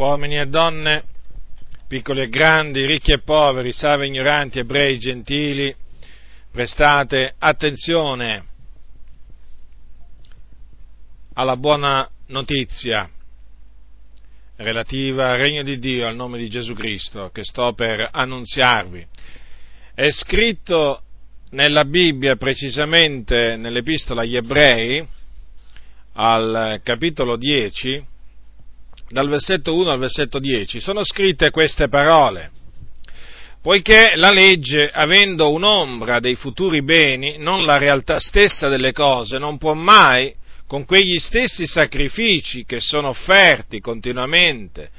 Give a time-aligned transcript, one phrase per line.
[0.00, 1.04] uomini e donne,
[1.86, 5.74] piccoli e grandi, ricchi e poveri, savi e ignoranti, ebrei e gentili,
[6.50, 8.44] prestate attenzione
[11.34, 13.08] alla buona notizia
[14.56, 19.06] relativa al regno di Dio, al nome di Gesù Cristo, che sto per annunziarvi.
[19.94, 21.02] È scritto
[21.50, 25.06] nella Bibbia, precisamente nell'Epistola agli Ebrei,
[26.14, 28.06] al capitolo 10,
[29.10, 32.50] dal versetto 1 al versetto 10, sono scritte queste parole.
[33.60, 39.58] Poiché la legge, avendo un'ombra dei futuri beni, non la realtà stessa delle cose, non
[39.58, 40.34] può mai,
[40.66, 44.90] con quegli stessi sacrifici che sono offerti continuamente,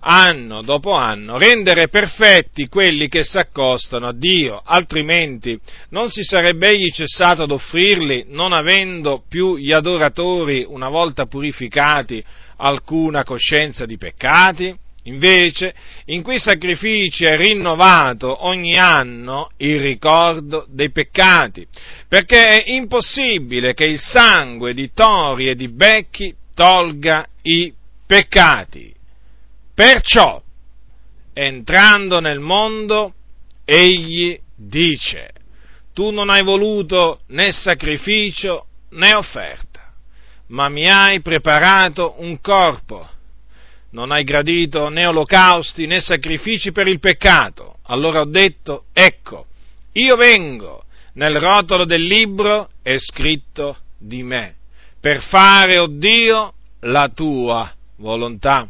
[0.00, 5.58] anno dopo anno, rendere perfetti quelli che si accostano a Dio, altrimenti
[5.90, 12.22] non si sarebbe egli cessato ad offrirli, non avendo più gli adoratori, una volta purificati,
[12.56, 14.76] alcuna coscienza di peccati?
[15.04, 15.74] Invece,
[16.06, 21.66] in quei sacrifici è rinnovato ogni anno il ricordo dei peccati,
[22.06, 27.72] perché è impossibile che il sangue di tori e di becchi tolga i
[28.06, 28.94] peccati.
[29.80, 30.42] Perciò,
[31.32, 33.14] entrando nel mondo,
[33.64, 35.30] egli dice,
[35.94, 39.94] tu non hai voluto né sacrificio né offerta,
[40.48, 43.08] ma mi hai preparato un corpo.
[43.92, 47.78] Non hai gradito né olocausti né sacrifici per il peccato.
[47.84, 49.46] Allora ho detto, ecco,
[49.92, 50.84] io vengo,
[51.14, 54.56] nel rotolo del libro è scritto di me,
[55.00, 58.68] per fare, o oh Dio, la tua volontà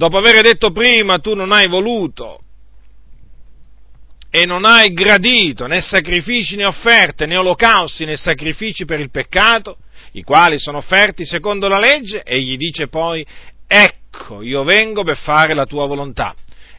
[0.00, 2.40] dopo aver detto prima tu non hai voluto
[4.30, 9.76] e non hai gradito né sacrifici né offerte né olocausti né sacrifici per il peccato,
[10.12, 13.26] i quali sono offerti secondo la legge, egli dice poi,
[13.66, 16.34] ecco, io vengo per fare la tua volontà.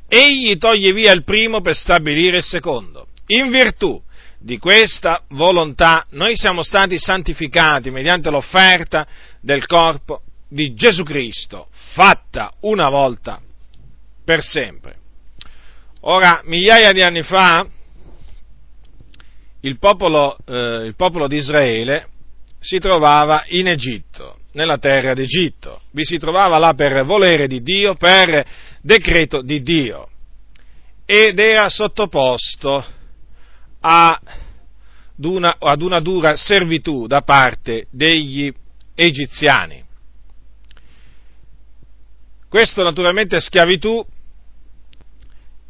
[0.08, 3.10] Egli toglie via il primo per stabilire il secondo.
[3.28, 4.02] In virtù
[4.40, 9.06] di questa volontà noi siamo stati santificati mediante l'offerta
[9.42, 13.40] del corpo di Gesù Cristo, fatta una volta
[14.24, 14.96] per sempre.
[16.02, 17.68] Ora, migliaia di anni fa,
[19.62, 22.08] il popolo, eh, il popolo di Israele
[22.60, 25.82] si trovava in Egitto, nella terra d'Egitto.
[25.92, 28.46] Vi si trovava là per volere di Dio, per
[28.82, 30.08] decreto di Dio.
[31.06, 32.84] Ed era sottoposto
[33.82, 38.52] a, ad, una, ad una dura servitù da parte degli
[38.96, 39.90] egiziani.
[42.52, 44.06] Questo naturalmente schiavitù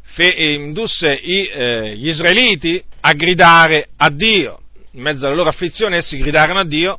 [0.02, 4.58] fe, indusse i, eh, gli israeliti a gridare a Dio.
[4.90, 6.98] In mezzo alla loro afflizione essi gridarono a Dio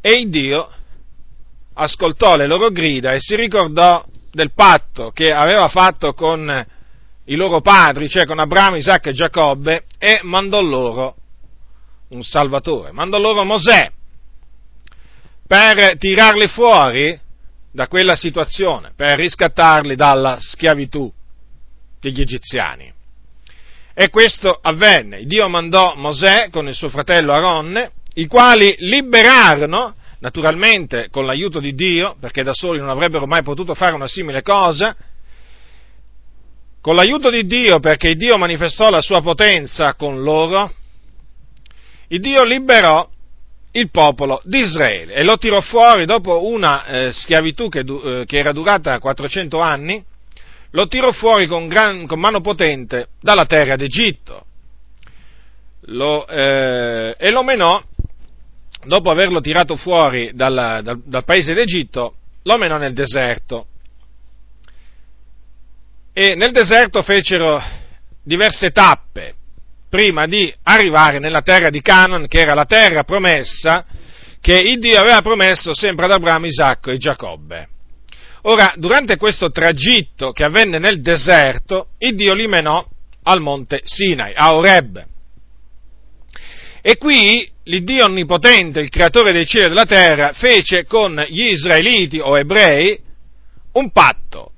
[0.00, 0.70] e il Dio
[1.74, 6.66] ascoltò le loro grida e si ricordò del patto che aveva fatto con
[7.24, 11.16] i loro padri, cioè con Abramo, Isacco e Giacobbe, e mandò loro
[12.10, 13.90] un Salvatore, mandò loro Mosè
[15.44, 17.26] per tirarli fuori
[17.78, 21.08] da quella situazione, per riscattarli dalla schiavitù
[22.00, 22.92] degli egiziani.
[23.94, 25.24] E questo avvenne.
[25.26, 31.72] Dio mandò Mosè con il suo fratello Aronne, i quali liberarono, naturalmente con l'aiuto di
[31.76, 34.96] Dio, perché da soli non avrebbero mai potuto fare una simile cosa,
[36.80, 40.72] con l'aiuto di Dio, perché Dio manifestò la sua potenza con loro,
[42.08, 43.08] il Dio liberò
[43.72, 45.14] il popolo di Israele.
[45.14, 50.02] E lo tirò fuori dopo una eh, schiavitù che, eh, che, era durata 400 anni,
[50.70, 54.44] lo tirò fuori con, gran, con mano potente dalla terra d'Egitto.
[55.90, 57.82] Lo, eh, e lo menò,
[58.84, 63.66] dopo averlo tirato fuori dal, dal, dal paese d'Egitto, lo menò nel deserto.
[66.12, 67.62] E nel deserto fecero
[68.22, 69.34] diverse tappe,
[69.88, 73.84] prima di arrivare nella terra di Canaan, che era la terra promessa
[74.40, 77.68] che il Dio aveva promesso sempre ad Abramo, Isacco e Giacobbe.
[78.42, 82.86] Ora, durante questo tragitto che avvenne nel deserto, il Dio li menò
[83.24, 85.04] al monte Sinai, a Oreb.
[86.80, 92.18] E qui l'Iddio Onnipotente, il creatore dei cieli e della terra, fece con gli israeliti
[92.20, 92.98] o ebrei
[93.72, 94.52] un patto,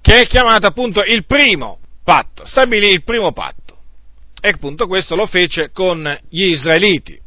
[0.00, 3.78] che è chiamato appunto il primo patto, stabilì il primo patto.
[4.40, 7.20] E appunto questo lo fece con gli israeliti.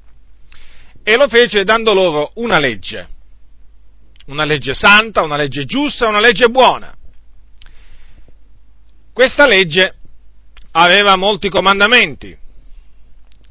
[1.04, 3.10] E lo fece dando loro una legge,
[4.28, 6.96] una legge santa, una legge giusta, una legge buona.
[9.12, 9.96] Questa legge
[10.72, 12.38] aveva molti comandamenti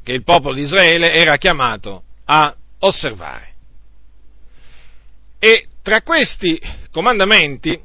[0.03, 3.53] che il popolo di Israele era chiamato a osservare.
[5.39, 6.59] E tra questi
[6.91, 7.79] comandamenti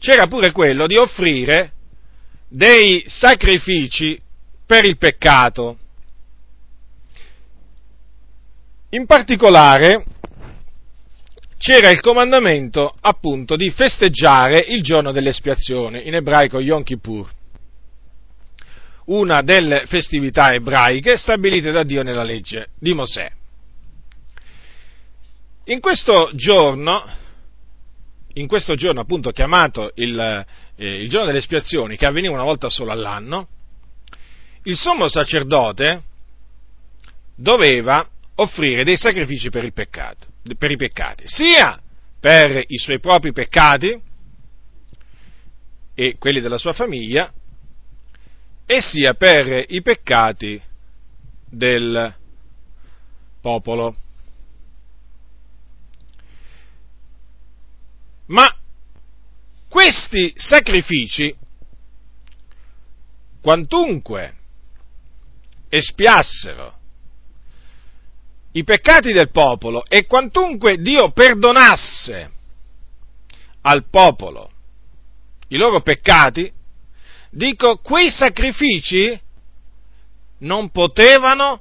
[0.00, 1.74] c'era pure quello di offrire
[2.52, 4.20] dei sacrifici
[4.66, 5.78] per il peccato.
[8.90, 10.04] In particolare
[11.56, 17.30] c'era il comandamento appunto di festeggiare il giorno dell'espiazione, in ebraico Yom Kippur,
[19.06, 23.30] una delle festività ebraiche stabilite da Dio nella legge di Mosè.
[25.66, 27.02] In questo giorno,
[28.34, 30.46] in questo giorno appunto chiamato il,
[30.76, 33.48] eh, il giorno delle espiazioni, che avveniva una volta solo all'anno,
[34.64, 36.02] il sommo sacerdote
[37.36, 40.26] doveva offrire dei sacrifici per, peccato,
[40.56, 41.80] per i peccati, sia
[42.20, 44.00] per i suoi propri peccati
[45.94, 47.32] e quelli della sua famiglia,
[48.64, 50.60] e sia per i peccati
[51.50, 52.14] del
[53.40, 53.96] popolo.
[58.32, 58.50] Ma
[59.68, 61.34] questi sacrifici,
[63.42, 64.34] quantunque
[65.68, 66.78] espiassero
[68.52, 72.30] i peccati del popolo e quantunque Dio perdonasse
[73.62, 74.50] al popolo
[75.48, 76.50] i loro peccati,
[77.30, 79.20] dico, quei sacrifici
[80.38, 81.60] non potevano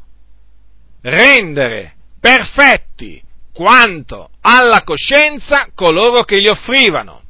[1.02, 3.22] rendere perfetti
[3.54, 7.22] quanto alla coscienza coloro che li offrivano.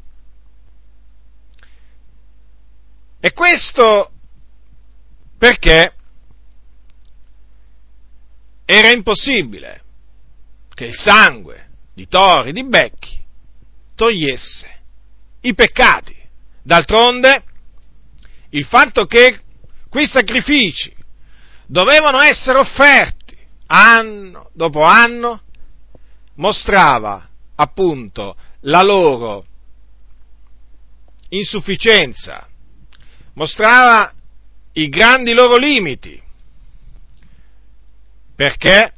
[3.19, 4.11] E questo
[5.37, 5.95] perché
[8.65, 9.83] era impossibile
[10.73, 13.21] che il sangue di tori, di becchi,
[13.95, 14.79] togliesse
[15.41, 16.15] i peccati.
[16.63, 17.43] D'altronde,
[18.49, 19.41] il fatto che
[19.89, 20.95] quei sacrifici
[21.65, 23.37] dovevano essere offerti
[23.67, 25.43] anno dopo anno
[26.41, 29.45] mostrava appunto la loro
[31.29, 32.47] insufficienza,
[33.35, 34.11] mostrava
[34.73, 36.19] i grandi loro limiti,
[38.35, 38.93] perché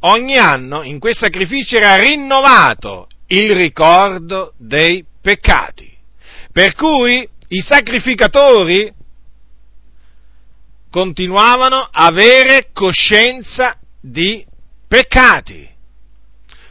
[0.00, 5.94] ogni anno in quei sacrifici era rinnovato il ricordo dei peccati,
[6.50, 8.90] per cui i sacrificatori
[10.90, 14.44] continuavano a avere coscienza di
[14.88, 15.74] peccati.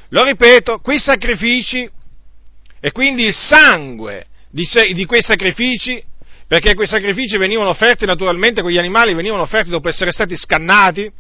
[0.10, 1.90] Lo ripeto, quei sacrifici
[2.80, 6.04] e quindi il sangue di, di quei sacrifici
[6.48, 11.12] perché quei sacrifici venivano offerti naturalmente, quegli animali venivano offerti dopo essere stati scannati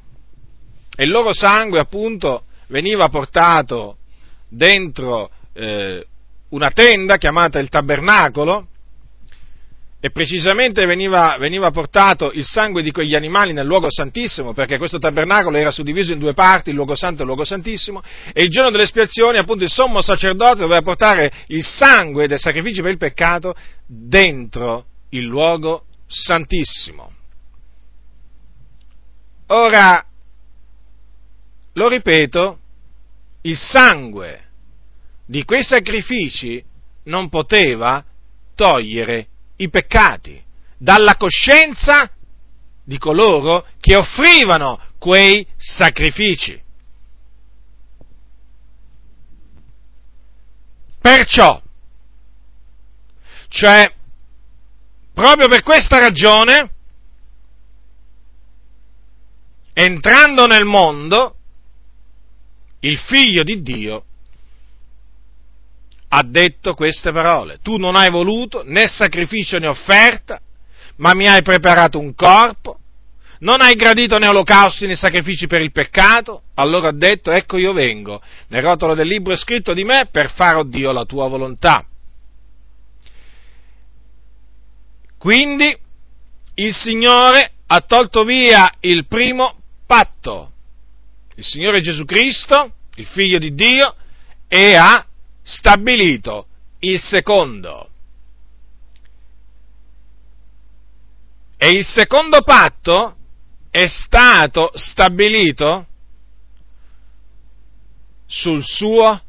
[0.98, 3.98] e il loro sangue appunto veniva portato
[4.48, 6.06] dentro eh,
[6.50, 8.68] una tenda chiamata il tabernacolo
[10.06, 15.00] e precisamente veniva, veniva, portato il sangue di quegli animali nel luogo santissimo, perché questo
[15.00, 18.52] tabernacolo era suddiviso in due parti, il luogo santo e il luogo santissimo, e il
[18.52, 23.56] giorno dell'espiazione appunto il sommo sacerdote doveva portare il sangue del sacrificio per il peccato
[23.88, 27.12] dentro il luogo santissimo.
[29.48, 30.06] Ora,
[31.74, 32.60] lo ripeto,
[33.42, 34.44] il sangue
[35.26, 36.64] di quei sacrifici
[37.06, 38.06] non poteva
[38.54, 40.44] togliere i peccati
[40.78, 42.10] dalla coscienza
[42.84, 46.62] di coloro che offrivano quei sacrifici.
[51.00, 51.62] Perciò,
[53.50, 53.94] cioè
[55.16, 56.72] Proprio per questa ragione,
[59.72, 61.38] entrando nel mondo,
[62.82, 64.04] il figlio di Dio
[66.18, 67.60] ha detto queste parole.
[67.62, 70.40] Tu non hai voluto né sacrificio né offerta,
[70.98, 72.80] ma mi hai preparato un corpo,
[73.40, 77.74] non hai gradito né olocausti né sacrifici per il peccato, allora ha detto, ecco io
[77.74, 81.86] vengo, nel rotolo del libro è scritto di me per fare, Dio, la tua volontà.
[85.18, 85.78] Quindi
[86.54, 90.52] il Signore ha tolto via il primo patto,
[91.36, 93.96] il Signore Gesù Cristo, il Figlio di Dio,
[94.48, 95.06] e ha
[95.46, 96.48] stabilito
[96.80, 97.90] il secondo.
[101.58, 103.16] E il secondo patto
[103.70, 105.88] è stato stabilito
[108.26, 109.22] sul suo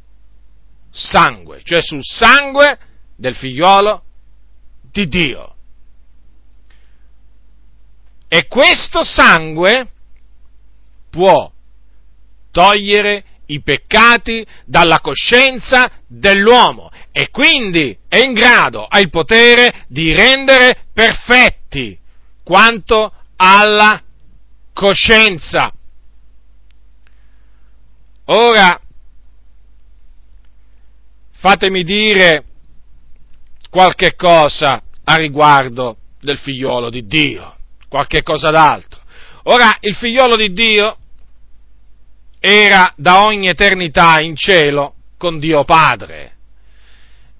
[0.90, 2.78] sangue, cioè sul sangue
[3.14, 4.02] del figliolo
[4.90, 5.54] di Dio.
[8.28, 9.90] E questo sangue
[11.10, 11.50] può
[12.50, 20.12] togliere i peccati dalla coscienza dell'uomo e quindi è in grado, ha il potere di
[20.12, 21.98] rendere perfetti
[22.42, 24.02] quanto alla
[24.72, 25.72] coscienza.
[28.26, 28.80] Ora,
[31.32, 32.44] fatemi dire
[33.70, 37.56] qualche cosa a riguardo del figliolo di Dio,
[37.88, 39.00] qualche cosa d'altro.
[39.44, 40.98] Ora, il figliolo di Dio
[42.48, 46.34] era da ogni eternità in cielo con Dio Padre.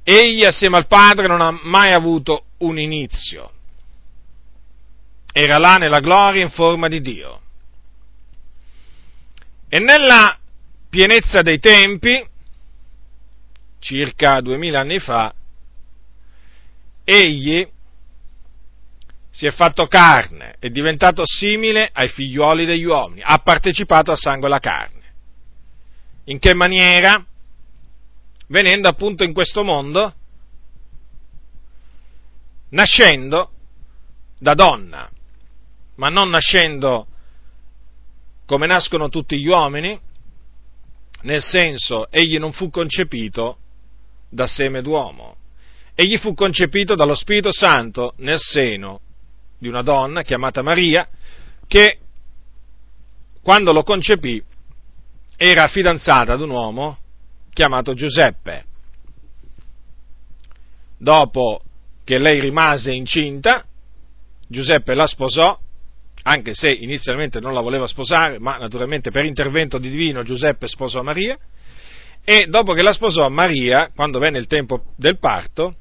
[0.03, 3.53] Egli assieme al Padre non ha mai avuto un inizio.
[5.33, 7.41] Era là nella gloria in forma di Dio.
[9.69, 10.37] E nella
[10.91, 12.27] pienezza dei tempi,
[13.79, 15.33] circa duemila anni fa,
[17.05, 17.65] egli
[19.31, 24.49] si è fatto carne, è diventato simile ai figlioli degli uomini, ha partecipato a sangue
[24.49, 24.96] e alla carne.
[26.29, 27.25] In che maniera?
[28.49, 30.15] Venendo appunto in questo mondo,
[32.71, 33.51] nascendo
[34.39, 35.11] da donna,
[35.97, 37.07] ma non nascendo
[38.45, 39.99] come nascono tutti gli uomini,
[41.23, 43.59] nel senso egli non fu concepito
[44.29, 45.37] da seme d'uomo,
[45.95, 49.01] egli fu concepito dallo Spirito Santo nel seno
[49.59, 51.09] di una donna chiamata Maria,
[51.67, 51.99] che
[53.43, 54.43] quando lo concepì
[55.37, 56.99] era fidanzata ad un uomo
[57.53, 58.65] chiamato Giuseppe.
[60.99, 61.61] Dopo
[62.05, 63.65] che lei rimase incinta,
[64.49, 65.59] Giuseppe la sposò,
[66.23, 71.39] anche se inizialmente non la voleva sposare, ma naturalmente per intervento divino Giuseppe sposò Maria,
[72.25, 75.77] e dopo che la sposò Maria, quando venne il tempo del parto,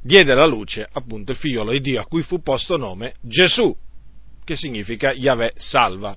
[0.00, 3.76] diede alla luce appunto il figliolo di Dio a cui fu posto nome Gesù,
[4.44, 6.16] che significa Yahweh salva.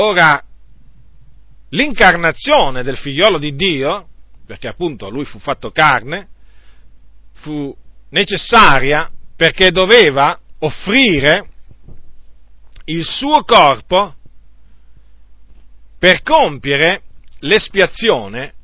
[0.00, 0.42] Ora,
[1.70, 4.08] l'incarnazione del figliolo di Dio,
[4.46, 6.28] perché appunto lui fu fatto carne,
[7.34, 7.74] fu
[8.08, 11.48] necessaria perché doveva offrire
[12.86, 14.14] il suo corpo
[15.98, 17.02] per compiere
[17.40, 18.54] l'espiazione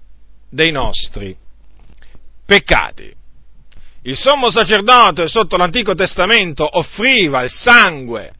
[0.48, 1.36] dei nostri
[2.46, 3.14] peccati.
[4.02, 8.32] Il sommo sacerdote sotto l'Antico Testamento offriva il sangue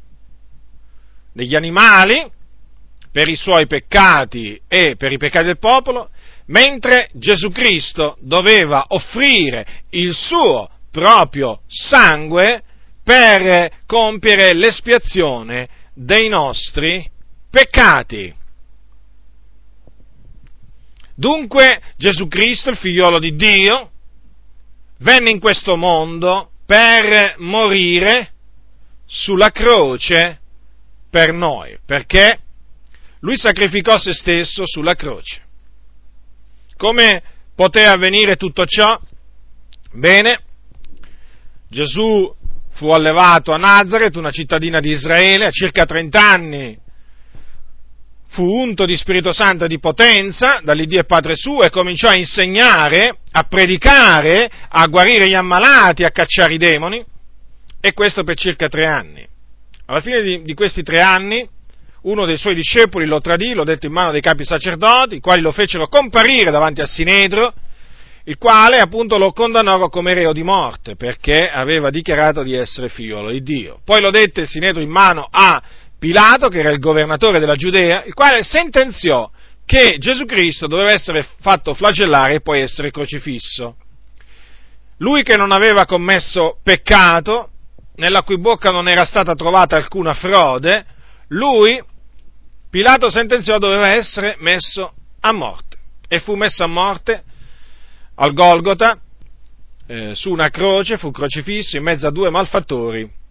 [1.35, 2.33] degli animali
[3.17, 6.11] per i suoi peccati e per i peccati del popolo,
[6.49, 12.63] mentre Gesù Cristo doveva offrire il suo proprio sangue
[13.03, 17.11] per compiere l'espiazione dei nostri
[17.49, 18.35] peccati.
[21.15, 23.93] Dunque Gesù Cristo, il figliolo di Dio,
[24.99, 28.33] venne in questo mondo per morire
[29.07, 30.39] sulla croce
[31.09, 32.41] per noi, perché
[33.27, 35.43] lui sacrificò se stesso sulla croce.
[36.77, 37.21] Come
[37.57, 38.97] poté avvenire tutto ciò?
[39.95, 40.41] Bene,
[41.69, 42.33] Gesù
[42.75, 46.79] fu allevato a Nazareth, una cittadina di Israele, a circa 30 anni
[48.29, 52.17] fu unto di Spirito Santo e di potenza dall'Iddio e Padre suo e cominciò a
[52.17, 57.05] insegnare, a predicare, a guarire gli ammalati, a cacciare i demoni,
[57.81, 59.27] e questo per circa tre anni.
[59.87, 61.49] Alla fine di, di questi tre anni,
[62.07, 65.41] uno dei suoi discepoli lo tradì, lo dette in mano dei capi sacerdoti, i quali
[65.41, 67.53] lo fecero comparire davanti al Sinedro,
[68.25, 73.31] il quale appunto lo condannò come reo di morte, perché aveva dichiarato di essere figliolo
[73.31, 73.81] di Dio.
[73.85, 75.63] Poi lo dette Sinedro in mano a
[75.99, 79.29] Pilato, che era il governatore della Giudea, il quale sentenziò
[79.65, 83.77] che Gesù Cristo doveva essere fatto flagellare e poi essere crocifisso.
[84.99, 87.51] Lui che non aveva commesso peccato,
[87.97, 90.85] nella cui bocca non era stata trovata alcuna frode,
[91.29, 91.83] lui,
[92.71, 95.77] Pilato sentenziò, doveva essere messo a morte.
[96.09, 97.25] E fu messo a morte
[98.17, 99.01] al Golgota,
[99.87, 103.25] eh, su una croce, fu crocifisso in mezzo a due malfattori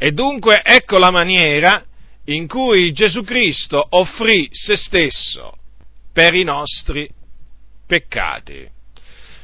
[0.00, 1.84] e dunque ecco la maniera
[2.26, 5.52] in cui Gesù Cristo offrì se stesso
[6.12, 7.10] per i nostri
[7.84, 8.70] peccati.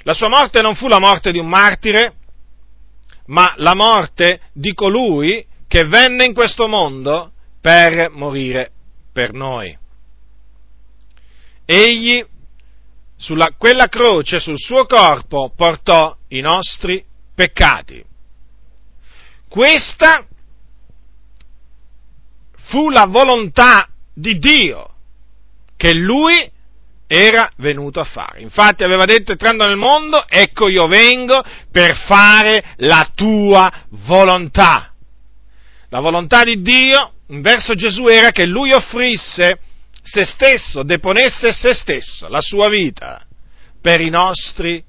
[0.03, 2.15] La sua morte non fu la morte di un martire,
[3.27, 7.33] ma la morte di colui che venne in questo mondo
[7.65, 8.73] per morire
[9.11, 9.75] per noi.
[11.65, 12.23] Egli,
[13.17, 17.03] sulla, quella croce, sul suo corpo, portò i nostri
[17.35, 18.05] peccati.
[19.49, 20.27] Questa
[22.67, 24.97] fu la volontà di Dio
[25.75, 26.53] che lui
[27.07, 28.43] era venuto a fare.
[28.43, 31.43] Infatti aveva detto entrando nel mondo, ecco io vengo
[31.73, 34.93] per fare la tua volontà.
[35.89, 39.59] La volontà di Dio verso Gesù era che lui offrisse
[40.03, 43.25] se stesso, deponesse se stesso, la sua vita,
[43.81, 44.85] per i nostri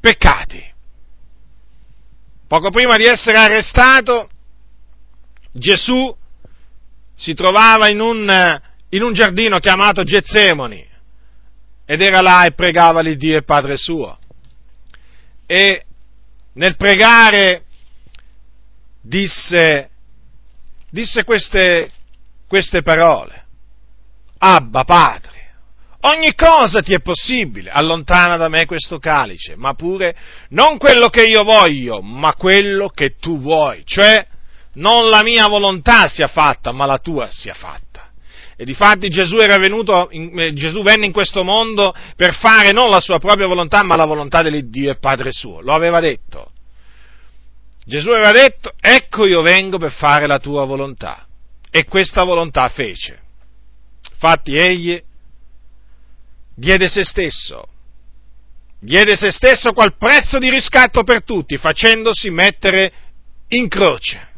[0.00, 0.72] peccati.
[2.46, 4.28] Poco prima di essere arrestato,
[5.52, 6.14] Gesù
[7.16, 10.86] si trovava in un, in un giardino chiamato Getsemani
[11.86, 14.18] ed era là e pregava l'Iddio e Padre suo.
[15.46, 15.84] E
[16.54, 17.64] nel pregare
[19.00, 19.90] disse,
[20.94, 21.90] disse queste,
[22.46, 23.42] queste parole.
[24.38, 25.54] Abba, Padre,
[26.02, 30.14] ogni cosa ti è possibile, allontana da me questo calice, ma pure
[30.50, 34.24] non quello che io voglio, ma quello che tu vuoi, cioè
[34.74, 38.10] non la mia volontà sia fatta, ma la tua sia fatta.
[38.56, 43.00] E difatti Gesù era venuto, eh, Gesù venne in questo mondo per fare non la
[43.00, 45.60] sua propria volontà, ma la volontà dell'Iddio e Padre suo.
[45.60, 46.52] Lo aveva detto.
[47.84, 51.26] Gesù aveva detto, ecco io vengo per fare la tua volontà.
[51.70, 53.20] E questa volontà fece.
[54.12, 55.02] Infatti egli
[56.54, 57.68] diede se stesso,
[58.78, 62.92] diede se stesso qual prezzo di riscatto per tutti, facendosi mettere
[63.48, 64.28] in croce,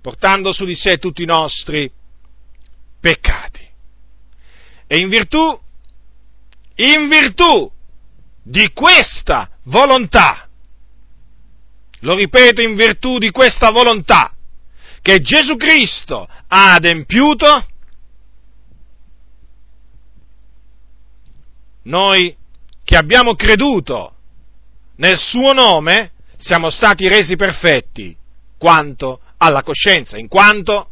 [0.00, 1.90] portando su di sé tutti i nostri
[3.00, 3.68] peccati.
[4.86, 5.60] E in virtù,
[6.76, 7.70] in virtù
[8.42, 10.41] di questa volontà,
[12.02, 14.32] lo ripeto, in virtù di questa volontà
[15.00, 17.66] che Gesù Cristo ha adempiuto,
[21.84, 22.36] noi
[22.84, 24.14] che abbiamo creduto
[24.96, 28.16] nel suo nome siamo stati resi perfetti
[28.58, 30.90] quanto alla coscienza, in quanto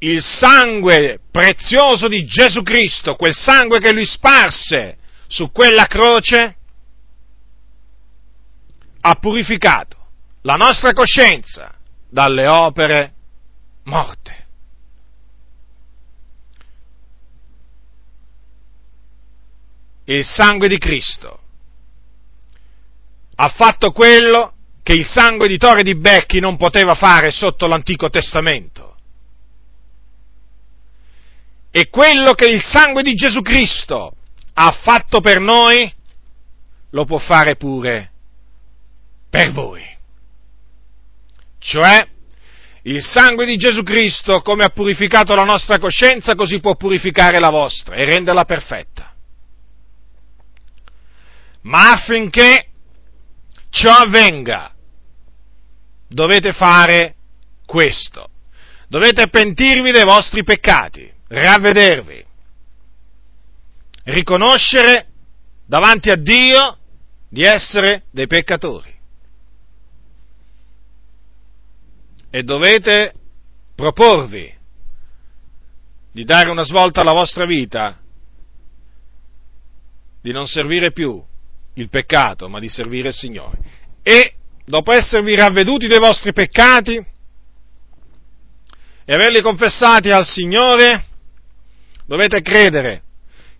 [0.00, 6.57] il sangue prezioso di Gesù Cristo, quel sangue che lui sparse su quella croce,
[9.00, 9.96] ha purificato
[10.42, 11.74] la nostra coscienza
[12.08, 13.12] dalle opere
[13.84, 14.46] morte.
[20.04, 21.40] Il sangue di Cristo
[23.34, 28.08] ha fatto quello che il sangue di Torre di Becchi non poteva fare sotto l'Antico
[28.08, 28.96] Testamento
[31.70, 34.14] e quello che il sangue di Gesù Cristo
[34.54, 35.92] ha fatto per noi,
[36.90, 38.12] lo può fare pure
[39.28, 39.84] per voi.
[41.58, 42.06] Cioè,
[42.82, 47.50] il sangue di Gesù Cristo, come ha purificato la nostra coscienza, così può purificare la
[47.50, 49.12] vostra e renderla perfetta.
[51.62, 52.68] Ma affinché
[53.70, 54.72] ciò avvenga,
[56.08, 57.14] dovete fare
[57.66, 58.30] questo.
[58.88, 62.24] Dovete pentirvi dei vostri peccati ravvedervi,
[64.04, 65.06] riconoscere
[65.66, 66.78] davanti a Dio
[67.28, 68.97] di essere dei peccatori.
[72.30, 73.14] E dovete
[73.74, 74.54] proporvi
[76.12, 77.98] di dare una svolta alla vostra vita,
[80.20, 81.22] di non servire più
[81.74, 83.58] il peccato, ma di servire il Signore.
[84.02, 86.96] E dopo esservi ravveduti dei vostri peccati
[89.04, 91.06] e averli confessati al Signore,
[92.04, 93.02] dovete credere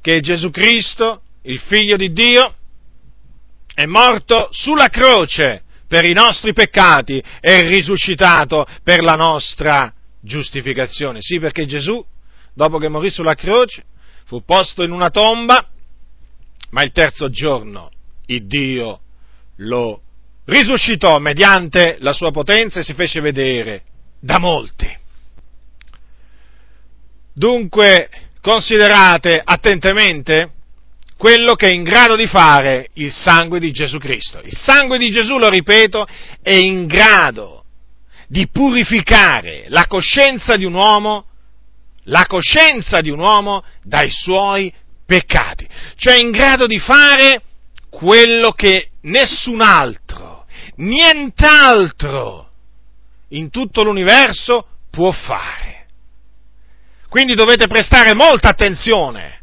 [0.01, 2.55] che Gesù Cristo, il figlio di Dio,
[3.73, 11.21] è morto sulla croce per i nostri peccati e risuscitato per la nostra giustificazione.
[11.21, 12.05] Sì, perché Gesù,
[12.55, 13.85] dopo che morì sulla croce,
[14.27, 15.67] fu posto in una tomba,
[16.71, 17.91] ma il terzo giorno
[18.27, 19.01] il Dio
[19.57, 20.03] lo
[20.45, 23.83] risuscitò mediante la sua potenza e si fece vedere
[24.21, 24.97] da molti.
[27.33, 30.53] Dunque, considerate attentamente
[31.19, 34.41] quello che è in grado di fare il sangue di Gesù Cristo.
[34.45, 36.07] Il sangue di Gesù, lo ripeto,
[36.41, 37.65] è in grado
[38.29, 41.27] di purificare la coscienza di un uomo,
[42.05, 44.73] la coscienza di un uomo dai suoi
[45.05, 45.67] peccati.
[45.97, 47.43] Cioè è in grado di fare
[47.91, 52.49] quello che nessun altro, nient'altro
[53.31, 55.87] in tutto l'universo può fare.
[57.09, 59.38] Quindi dovete prestare molta attenzione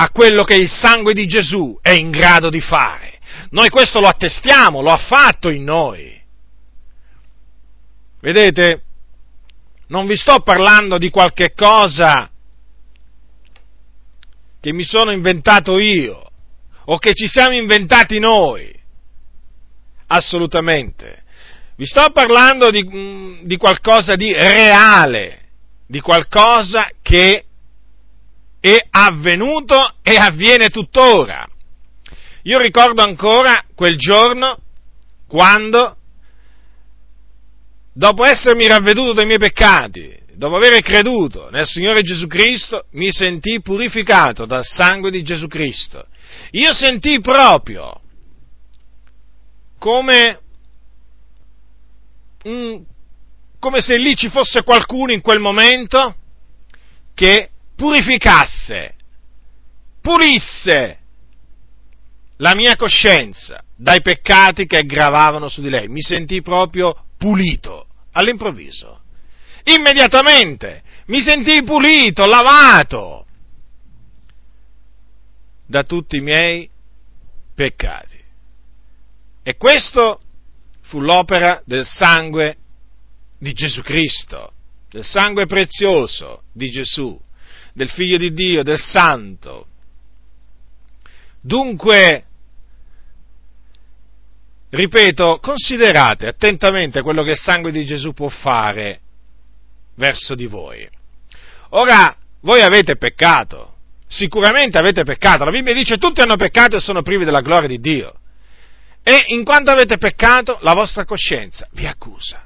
[0.00, 3.18] a quello che il sangue di Gesù è in grado di fare.
[3.50, 6.16] Noi questo lo attestiamo, lo ha fatto in noi.
[8.20, 8.82] Vedete,
[9.88, 12.30] non vi sto parlando di qualche cosa
[14.60, 16.30] che mi sono inventato io
[16.84, 18.72] o che ci siamo inventati noi.
[20.06, 21.24] Assolutamente.
[21.74, 25.40] Vi sto parlando di, mm, di qualcosa di reale,
[25.86, 27.46] di qualcosa che
[28.60, 31.46] è avvenuto e avviene tuttora.
[32.42, 34.58] Io ricordo ancora quel giorno
[35.26, 35.96] quando,
[37.92, 43.60] dopo essermi ravveduto dai miei peccati, dopo aver creduto nel Signore Gesù Cristo, mi sentii
[43.60, 46.06] purificato dal sangue di Gesù Cristo.
[46.52, 48.00] Io sentii proprio
[49.78, 50.40] come
[52.44, 52.84] un
[53.58, 56.14] come se lì ci fosse qualcuno in quel momento
[57.14, 58.96] che purificasse,
[60.00, 60.98] pulisse
[62.38, 65.86] la mia coscienza dai peccati che gravavano su di lei.
[65.86, 69.02] Mi sentii proprio pulito all'improvviso.
[69.62, 73.26] Immediatamente mi sentii pulito, lavato
[75.64, 76.68] da tutti i miei
[77.54, 78.18] peccati.
[79.44, 80.20] E questo
[80.82, 82.56] fu l'opera del sangue
[83.38, 84.52] di Gesù Cristo,
[84.90, 87.16] del sangue prezioso di Gesù,
[87.78, 89.66] del Figlio di Dio, del Santo.
[91.40, 92.24] Dunque,
[94.68, 99.00] ripeto, considerate attentamente quello che il sangue di Gesù può fare
[99.94, 100.86] verso di voi.
[101.70, 103.76] Ora, voi avete peccato,
[104.08, 107.78] sicuramente avete peccato, la Bibbia dice tutti hanno peccato e sono privi della gloria di
[107.78, 108.12] Dio.
[109.04, 112.44] E in quanto avete peccato, la vostra coscienza vi accusa.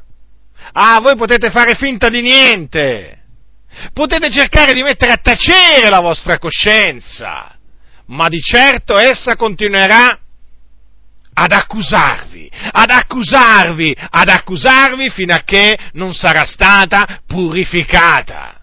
[0.73, 3.22] Ah, voi potete fare finta di niente.
[3.93, 7.57] Potete cercare di mettere a tacere la vostra coscienza,
[8.07, 10.19] ma di certo essa continuerà
[11.35, 18.61] ad accusarvi, ad accusarvi, ad accusarvi fino a che non sarà stata purificata.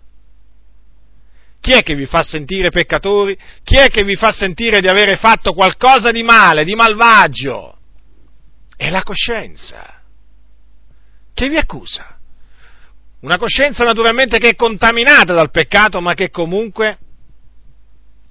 [1.59, 3.37] Chi è che vi fa sentire peccatori?
[3.63, 7.77] Chi è che vi fa sentire di avere fatto qualcosa di male, di malvagio?
[8.77, 10.01] È la coscienza
[11.33, 12.18] che vi accusa.
[13.21, 16.97] Una coscienza naturalmente che è contaminata dal peccato, ma che comunque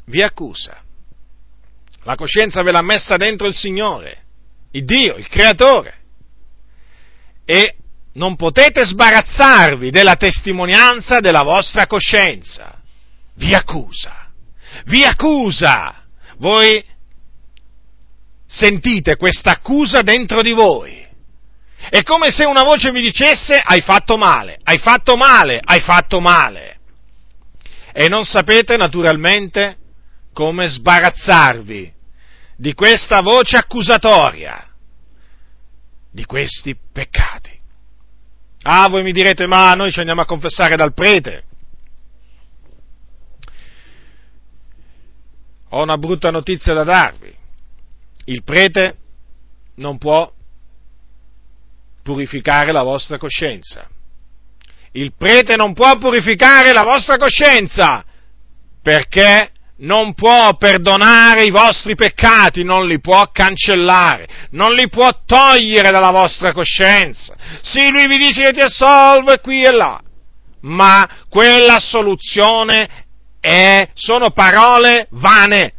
[0.06, 0.82] vi accusa.
[2.04, 4.26] La coscienza ve l'ha messa dentro il Signore
[4.72, 5.96] il Dio, il Creatore.
[7.44, 7.76] E
[8.14, 12.80] non potete sbarazzarvi della testimonianza della vostra coscienza.
[13.34, 14.30] Vi accusa.
[14.84, 16.04] Vi accusa.
[16.38, 16.84] Voi
[18.46, 20.97] sentite questa accusa dentro di voi.
[21.90, 26.20] È come se una voce vi dicesse hai fatto male, hai fatto male, hai fatto
[26.20, 26.78] male.
[27.92, 29.76] E non sapete naturalmente
[30.32, 31.92] come sbarazzarvi
[32.56, 34.68] di questa voce accusatoria,
[36.10, 37.56] di questi peccati.
[38.62, 41.44] Ah, voi mi direte, ma noi ci andiamo a confessare dal prete.
[45.70, 47.34] Ho una brutta notizia da darvi.
[48.24, 48.96] Il prete
[49.76, 50.30] non può
[52.08, 53.86] purificare la vostra coscienza.
[54.92, 58.02] Il prete non può purificare la vostra coscienza
[58.82, 65.90] perché non può perdonare i vostri peccati, non li può cancellare, non li può togliere
[65.90, 67.36] dalla vostra coscienza.
[67.60, 70.00] Sì, lui vi dice che ti assolve qui e là,
[70.62, 72.88] ma quella soluzione
[73.38, 75.74] è, sono parole vane,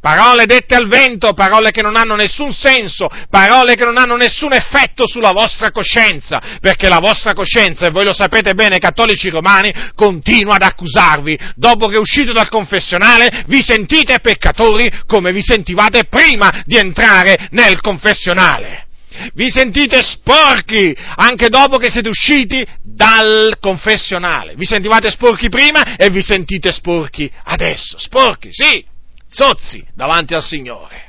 [0.00, 4.54] Parole dette al vento, parole che non hanno nessun senso, parole che non hanno nessun
[4.54, 9.70] effetto sulla vostra coscienza, perché la vostra coscienza, e voi lo sapete bene, cattolici romani,
[9.94, 11.38] continua ad accusarvi.
[11.54, 17.78] Dopo che uscite dal confessionale, vi sentite peccatori come vi sentivate prima di entrare nel
[17.82, 18.86] confessionale.
[19.34, 24.54] Vi sentite sporchi anche dopo che siete usciti dal confessionale.
[24.56, 27.98] Vi sentivate sporchi prima e vi sentite sporchi adesso.
[27.98, 28.88] Sporchi, sì
[29.30, 31.08] zozzi davanti al Signore.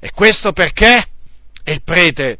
[0.00, 1.06] E questo perché
[1.64, 2.38] il prete,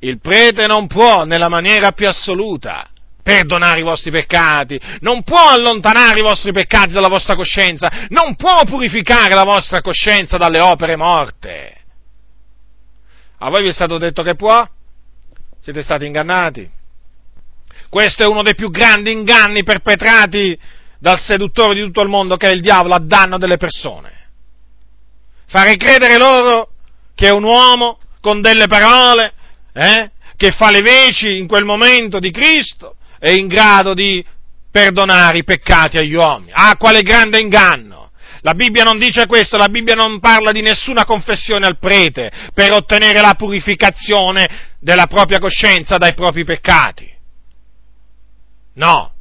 [0.00, 2.88] il prete non può nella maniera più assoluta
[3.22, 8.64] perdonare i vostri peccati, non può allontanare i vostri peccati dalla vostra coscienza, non può
[8.64, 11.74] purificare la vostra coscienza dalle opere morte.
[13.38, 14.68] A voi vi è stato detto che può?
[15.60, 16.70] Siete stati ingannati.
[17.88, 20.58] Questo è uno dei più grandi inganni perpetrati
[21.04, 24.10] dal seduttore di tutto il mondo che è il diavolo a danno delle persone.
[25.46, 26.70] Fare credere loro
[27.14, 29.34] che un uomo con delle parole,
[29.74, 34.24] eh, che fa le veci in quel momento di Cristo, è in grado di
[34.70, 36.52] perdonare i peccati agli uomini.
[36.54, 38.10] Ah, quale grande inganno!
[38.40, 42.72] La Bibbia non dice questo, la Bibbia non parla di nessuna confessione al prete per
[42.72, 47.12] ottenere la purificazione della propria coscienza dai propri peccati.
[48.76, 49.13] No,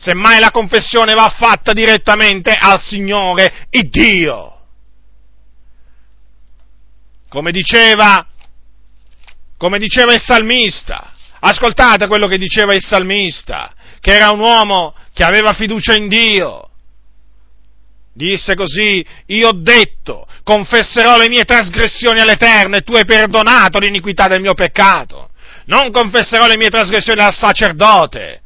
[0.00, 4.60] Semmai la confessione va fatta direttamente al Signore il Dio.
[7.28, 8.26] Come diceva,
[9.58, 15.22] come diceva il salmista, ascoltate quello che diceva il salmista, che era un uomo che
[15.22, 16.70] aveva fiducia in Dio.
[18.14, 24.28] Disse così, io ho detto, confesserò le mie trasgressioni all'Eterno e tu hai perdonato l'iniquità
[24.28, 25.28] del mio peccato.
[25.66, 28.39] Non confesserò le mie trasgressioni al sacerdote,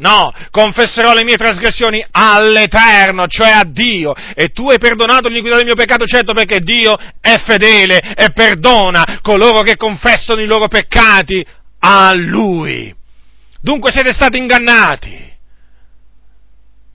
[0.00, 5.66] No, confesserò le mie trasgressioni all'Eterno, cioè a Dio, e tu hai perdonato l'iniquità del
[5.66, 11.44] mio peccato, certo perché Dio è fedele e perdona coloro che confessano i loro peccati
[11.80, 12.94] a Lui.
[13.60, 15.28] Dunque siete stati ingannati.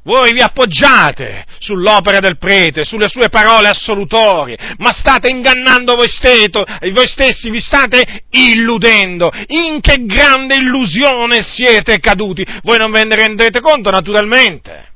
[0.05, 6.63] Voi vi appoggiate sull'opera del prete, sulle sue parole assolutorie, ma state ingannando voi, steto,
[6.91, 9.31] voi stessi, vi state illudendo.
[9.47, 12.45] In che grande illusione siete caduti?
[12.61, 14.93] Voi non ve ne rendete conto, naturalmente.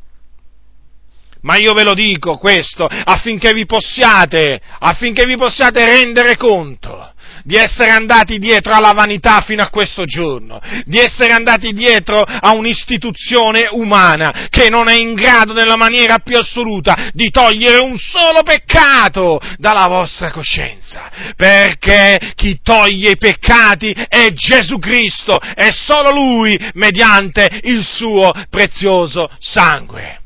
[1.41, 7.55] Ma io ve lo dico questo affinché vi possiate, affinché vi possiate rendere conto di
[7.55, 13.67] essere andati dietro alla vanità fino a questo giorno, di essere andati dietro a un'istituzione
[13.71, 19.39] umana che non è in grado nella maniera più assoluta di togliere un solo peccato
[19.57, 27.61] dalla vostra coscienza, perché chi toglie i peccati è Gesù Cristo, è solo Lui mediante
[27.63, 30.19] il suo prezioso sangue.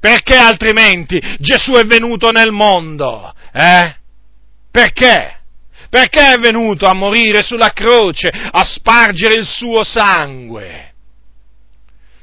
[0.00, 3.34] Perché altrimenti Gesù è venuto nel mondo?
[3.52, 3.94] Eh?
[4.70, 5.37] Perché?
[5.90, 10.92] Perché è venuto a morire sulla croce, a spargere il suo sangue?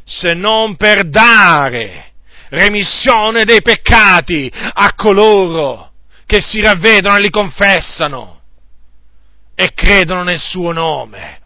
[0.04, 2.12] Se non per dare
[2.50, 5.92] remissione dei peccati a coloro
[6.28, 8.42] che si ravvedono e li confessano
[9.56, 11.40] e credono nel suo nome.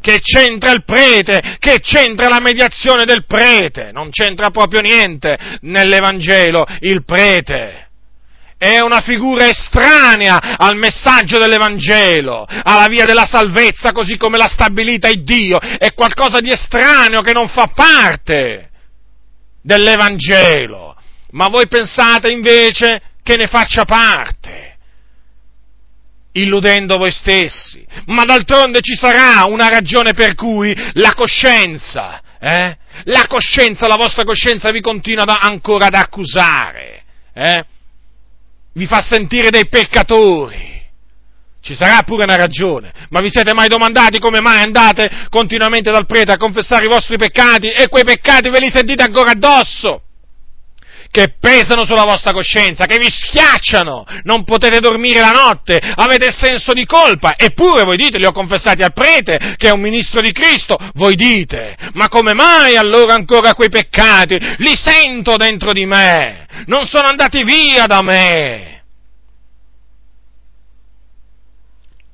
[0.00, 1.56] Che c'entra il prete?
[1.58, 3.92] Che c'entra la mediazione del prete?
[3.92, 7.89] Non c'entra proprio niente nell'Evangelo il prete
[8.60, 15.08] è una figura estranea al messaggio dell'Evangelo, alla via della salvezza così come l'ha stabilita
[15.08, 18.68] il Dio, è qualcosa di estraneo che non fa parte
[19.62, 20.94] dell'Evangelo,
[21.30, 24.76] ma voi pensate invece che ne faccia parte,
[26.32, 32.76] illudendo voi stessi, ma d'altronde ci sarà una ragione per cui la coscienza, eh?
[33.04, 37.64] la coscienza, la vostra coscienza vi continua ancora ad accusare, eh?
[38.72, 40.68] Vi fa sentire dei peccatori.
[41.62, 46.06] Ci sarà pure una ragione, ma vi siete mai domandati come mai andate continuamente dal
[46.06, 50.02] prete a confessare i vostri peccati e quei peccati ve li sentite ancora addosso?
[51.12, 56.72] Che pesano sulla vostra coscienza, che vi schiacciano, non potete dormire la notte, avete senso
[56.72, 60.30] di colpa, eppure voi dite, li ho confessati al prete, che è un ministro di
[60.30, 64.38] Cristo, voi dite, ma come mai allora ancora quei peccati?
[64.58, 68.82] Li sento dentro di me, non sono andati via da me.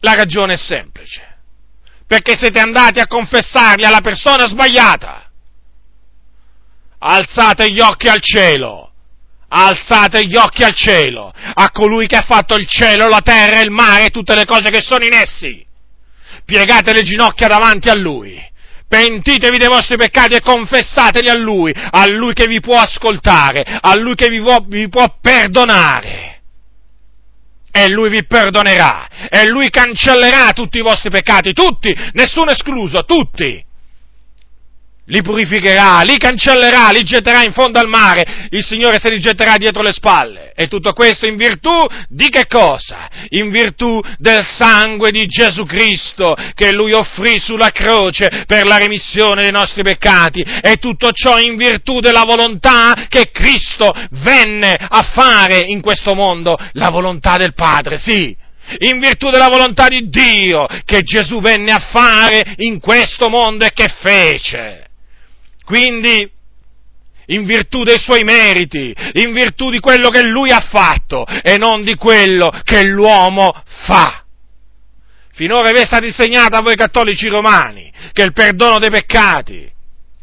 [0.01, 1.23] La ragione è semplice,
[2.07, 5.26] perché siete andati a confessarli alla persona sbagliata.
[7.09, 8.91] Alzate gli occhi al cielo,
[9.49, 13.71] alzate gli occhi al cielo, a colui che ha fatto il cielo, la terra, il
[13.71, 15.65] mare e tutte le cose che sono in essi.
[16.45, 18.43] Piegate le ginocchia davanti a lui.
[18.89, 23.97] Pentitevi dei vostri peccati e confessateli a Lui, a Lui che vi può ascoltare, a
[23.97, 26.41] Lui che vi può, vi può perdonare.
[27.71, 33.66] E Lui vi perdonerà, e Lui cancellerà tutti i vostri peccati, tutti, nessuno escluso, tutti
[35.07, 39.57] li purificherà, li cancellerà, li getterà in fondo al mare, il Signore se li getterà
[39.57, 40.53] dietro le spalle.
[40.55, 41.71] E tutto questo in virtù
[42.09, 43.09] di che cosa?
[43.31, 49.43] In virtù del sangue di Gesù Cristo che Lui offrì sulla croce per la remissione
[49.43, 50.41] dei nostri peccati.
[50.41, 56.57] E tutto ciò in virtù della volontà che Cristo venne a fare in questo mondo,
[56.73, 58.37] la volontà del Padre, sì
[58.79, 63.71] in virtù della volontà di Dio che Gesù venne a fare in questo mondo e
[63.73, 64.86] che fece.
[65.67, 66.31] Quindi,
[67.27, 71.83] in virtù dei suoi meriti, in virtù di quello che lui ha fatto e non
[71.83, 73.53] di quello che l'uomo
[73.85, 74.25] fa.
[75.33, 79.69] Finora vi è stato insegnato a voi cattolici romani che il perdono dei peccati,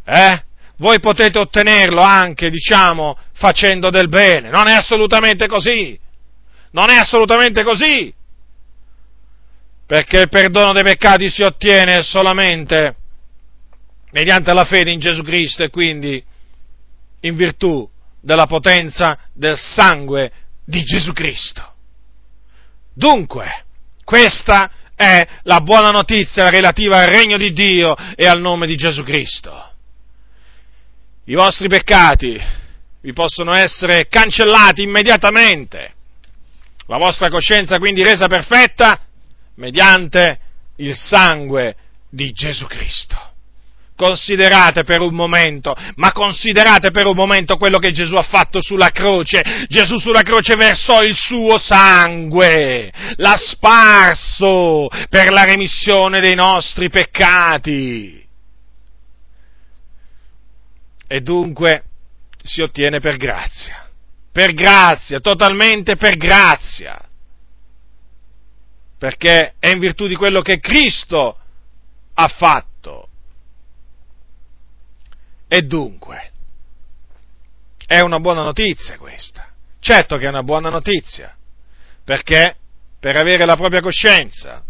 [0.05, 0.43] eh,
[0.77, 4.49] voi potete ottenerlo anche, diciamo, facendo del bene.
[4.49, 5.99] Non è assolutamente così.
[6.71, 8.13] Non è assolutamente così.
[9.85, 12.95] Perché il perdono dei peccati si ottiene solamente
[14.13, 16.23] mediante la fede in Gesù Cristo e quindi
[17.21, 17.87] in virtù
[18.21, 20.31] della potenza del sangue
[20.63, 21.73] di Gesù Cristo.
[22.93, 23.65] Dunque,
[24.03, 29.01] questa è la buona notizia relativa al regno di Dio e al nome di Gesù
[29.01, 29.71] Cristo.
[31.25, 32.39] I vostri peccati
[33.01, 35.93] vi possono essere cancellati immediatamente,
[36.85, 38.99] la vostra coscienza quindi resa perfetta
[39.55, 40.39] mediante
[40.77, 41.75] il sangue
[42.09, 43.31] di Gesù Cristo.
[43.95, 48.89] Considerate per un momento, ma considerate per un momento quello che Gesù ha fatto sulla
[48.89, 49.65] croce.
[49.67, 58.27] Gesù sulla croce versò il suo sangue, l'ha sparso per la remissione dei nostri peccati.
[61.07, 61.83] E dunque
[62.41, 63.87] si ottiene per grazia,
[64.31, 66.99] per grazia, totalmente per grazia,
[68.97, 71.37] perché è in virtù di quello che Cristo
[72.15, 72.71] ha fatto
[75.53, 76.31] e dunque,
[77.85, 79.51] è una buona notizia questa.
[79.79, 81.37] Certo che è una buona notizia,
[82.03, 82.55] perché
[82.99, 84.63] per avere la propria coscienza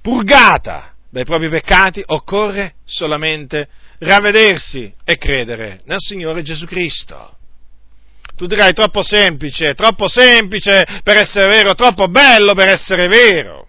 [0.00, 7.36] purgata dai propri peccati occorre solamente ravvedersi e credere nel Signore Gesù Cristo.
[8.34, 13.68] Tu dirai troppo semplice, troppo semplice per essere vero, troppo bello per essere vero.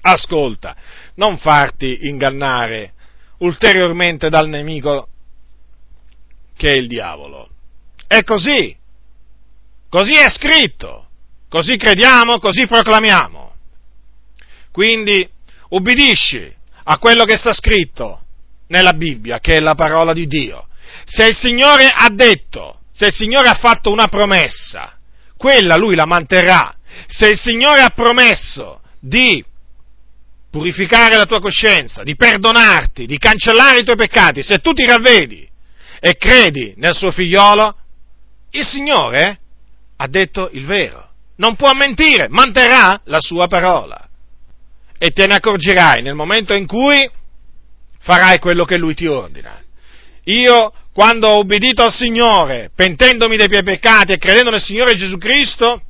[0.00, 0.74] Ascolta,
[1.14, 2.94] non farti ingannare
[3.38, 5.06] ulteriormente dal nemico
[6.56, 7.48] che è il diavolo.
[8.06, 8.76] È così,
[9.88, 11.06] così è scritto,
[11.48, 13.54] così crediamo, così proclamiamo.
[14.70, 15.28] Quindi
[15.70, 16.52] ubbidisci
[16.84, 18.20] a quello che sta scritto
[18.68, 20.68] nella Bibbia, che è la parola di Dio.
[21.04, 24.98] Se il Signore ha detto, se il Signore ha fatto una promessa,
[25.36, 26.74] quella lui la manterrà.
[27.06, 29.44] Se il Signore ha promesso di
[30.50, 35.48] purificare la tua coscienza, di perdonarti, di cancellare i tuoi peccati, se tu ti ravvedi
[36.04, 37.76] e credi nel suo figliolo,
[38.50, 39.38] il Signore
[39.94, 41.10] ha detto il vero.
[41.36, 44.08] Non può mentire, manterrà la sua parola.
[44.98, 47.08] E te ne accorgerai nel momento in cui
[48.00, 49.62] farai quello che lui ti ordina.
[50.24, 55.18] Io, quando ho obbedito al Signore, pentendomi dei miei peccati e credendo nel Signore Gesù
[55.18, 55.82] Cristo,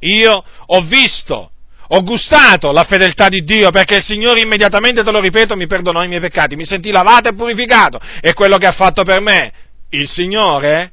[0.00, 1.52] io ho visto,
[1.94, 6.02] ho gustato la fedeltà di Dio perché il Signore immediatamente, te lo ripeto, mi perdonò
[6.02, 9.52] i miei peccati, mi sentì lavato e purificato e quello che ha fatto per me
[9.90, 10.92] il Signore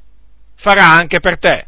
[0.56, 1.66] farà anche per te,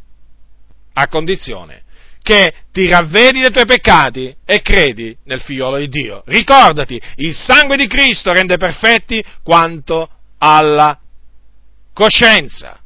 [0.93, 1.81] a condizione
[2.23, 6.23] che ti ravvedi dei tuoi peccati e credi nel figliolo di Dio.
[6.27, 10.97] Ricordati, il sangue di Cristo rende perfetti quanto alla
[11.93, 12.82] coscienza.